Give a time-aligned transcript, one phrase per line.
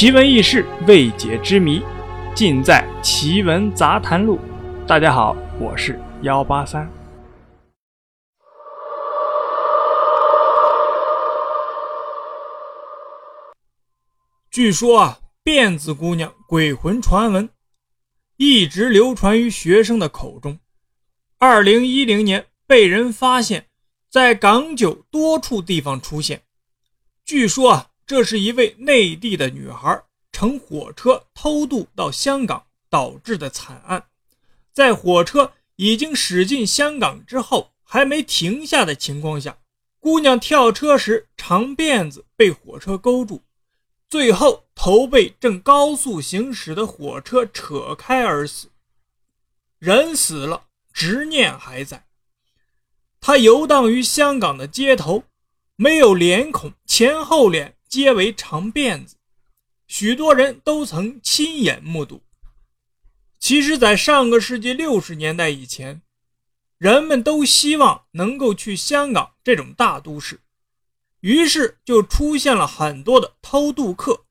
[0.00, 1.82] 奇闻异事、未解之谜，
[2.34, 4.38] 尽在《奇闻杂谈录》。
[4.86, 6.90] 大家好，我是幺八三。
[14.50, 17.50] 据说啊，辫子姑娘鬼魂传闻
[18.38, 20.58] 一直流传于学生的口中。
[21.36, 23.66] 二零一零年，被人发现，
[24.08, 26.40] 在港九多处地方出现。
[27.22, 27.89] 据说啊。
[28.10, 30.02] 这是一位内地的女孩
[30.32, 34.04] 乘火车偷渡到香港导致的惨案。
[34.72, 39.58] 在火车已经驶进香港之后，还没停下的情况下，
[40.00, 43.42] 姑娘跳车时长辫子被火车勾住，
[44.08, 48.70] 最后头被正高速行驶的火车扯开而死。
[49.78, 52.06] 人死了，执念还在。
[53.20, 55.22] 她游荡于香港的街头，
[55.76, 57.76] 没有脸孔，前后脸。
[57.90, 59.16] 皆为长辫子，
[59.88, 62.22] 许多人都曾亲眼目睹。
[63.40, 66.00] 其实，在上个世纪六十年代以前，
[66.78, 70.38] 人们都希望能够去香港这种大都市，
[71.18, 74.24] 于是就出现了很多的偷渡客。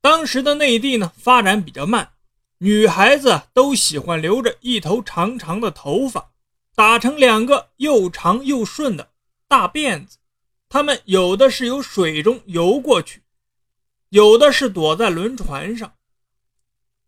[0.00, 2.14] 当时的内地呢，发展比较慢，
[2.56, 6.32] 女孩子都喜欢留着一头长长的头发，
[6.74, 9.12] 打成两个又长又顺的
[9.46, 10.16] 大辫子。
[10.72, 13.20] 他们有的是由水中游过去，
[14.08, 15.96] 有的是躲在轮船上。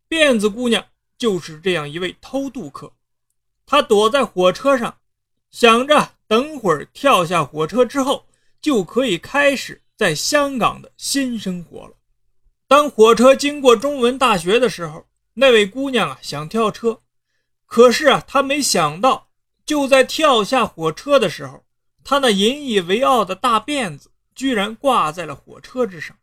[0.07, 2.93] 辫子姑娘就是这样一位偷渡客，
[3.65, 4.99] 她躲在火车上，
[5.51, 8.27] 想着等会儿跳下火车之后，
[8.61, 11.95] 就可以开始在香港的新生活了。
[12.69, 17.01] 当火车经过中文大学的时候，那位姑娘啊想跳车，
[17.65, 19.31] 可是啊她没想到，
[19.65, 21.65] 就在跳下火车的时候。
[22.05, 26.15] 他那引以为傲的大辫子居然挂在了火车之上，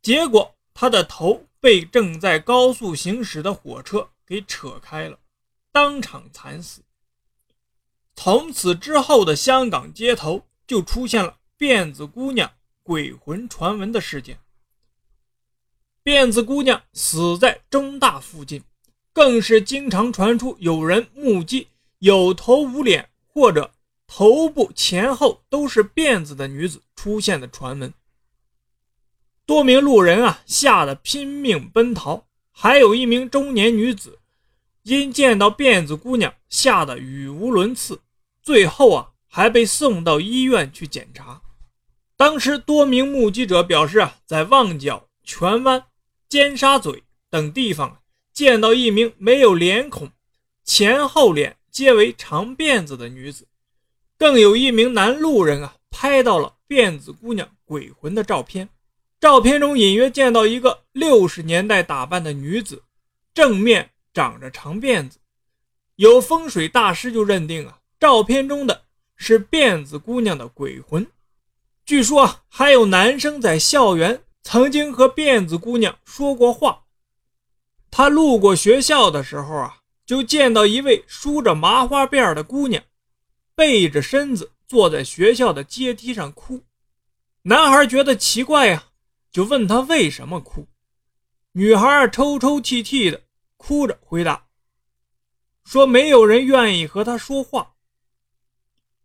[0.00, 5.18] 结果他的头被正在高速行驶的火车给扯开了，
[5.72, 6.82] 当场惨死。
[8.14, 12.48] 从此之后的香港街头就出现了辫子姑娘
[12.84, 14.38] 鬼魂传闻的事件。
[16.04, 18.62] 辫子姑娘死在中大附近，
[19.12, 21.66] 更是经常传出有人目击
[21.98, 23.72] 有头无脸或者。
[24.06, 27.92] 头部前后都是辫子的女子出现的传闻，
[29.46, 34.20] 多名路人啊吓得拼命奔逃，还有一名中年女子
[34.82, 38.00] 因见到辫子姑娘吓得语无伦次，
[38.42, 41.42] 最后啊还被送到医院去检查。
[42.16, 45.86] 当时多名目击者表示啊，在旺角、荃湾、
[46.28, 50.12] 尖沙咀等地方见到一名没有脸孔、
[50.64, 53.48] 前后脸皆为长辫子的女子。
[54.24, 58.70] 更有一名男路人啊，拍到了辫子姑娘鬼魂的照片。
[59.20, 62.84] 照片中隐约见到一个六十年代打扮的女子，
[63.34, 65.18] 正面长着长辫子。
[65.96, 71.06] 有风水大师就认定啊，照片中的是辫子姑娘的鬼魂。
[71.84, 76.84] 据说啊，还有男生在校园曾经和辫子姑娘说过话。
[77.90, 82.82] 他路过学校的时候啊，就见到一位梳着麻花辫的姑娘。
[83.54, 86.62] 背着身子坐在学校的阶梯上哭，
[87.42, 88.84] 男孩觉得奇怪呀，
[89.30, 90.66] 就问他为什么哭。
[91.52, 93.22] 女孩抽抽泣泣的
[93.56, 94.46] 哭着回答
[95.64, 97.74] 说：“没有人愿意和他说话。”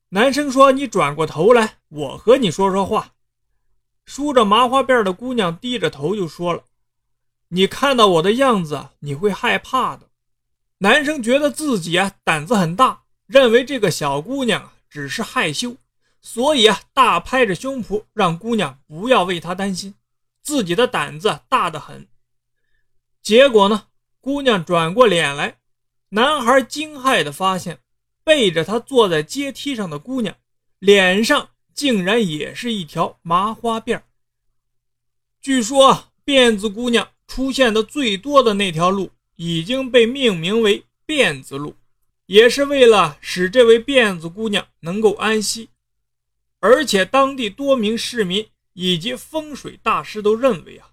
[0.10, 3.14] 男生说：“你转过头来，我和你说说话。”
[4.06, 6.64] 梳着麻花辫的姑娘低着头就说了
[7.50, 10.10] ：“你看到我的样子，你会害怕的。”
[10.80, 13.04] 男生觉得自己啊胆子很大。
[13.29, 15.78] 认为这个小姑娘只是害羞，
[16.19, 19.94] 所以啊大拍着胸脯让姑娘不要为他担心，
[20.41, 22.07] 自己的胆子大得很。
[23.22, 23.85] 结果呢，
[24.19, 25.59] 姑娘转过脸来，
[26.09, 27.78] 男孩惊骇地发现，
[28.23, 30.35] 背着他坐在阶梯上的姑娘
[30.79, 34.01] 脸上竟然也是一条麻花辫
[35.39, 41.75] 据说辫子姑娘出现的最多的那条路已经被命名为辫子路。
[42.30, 45.70] 也是为了使这位辫子姑娘能够安息，
[46.60, 50.92] 而且当地多名市民以及风水大师都认为啊，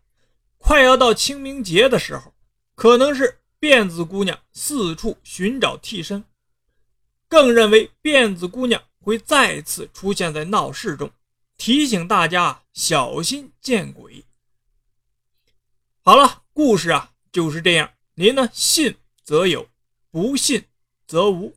[0.57, 2.33] 快要到清明节的时候，
[2.75, 6.25] 可能是辫子姑娘四处寻找替身，
[7.29, 11.11] 更认为辫子姑娘会再次出现在闹市中，
[11.59, 14.25] 提醒大家小心见鬼。
[16.01, 19.69] 好了，故事啊就是这样，您呢信则有，
[20.11, 20.65] 不信。
[21.07, 21.53] 则无。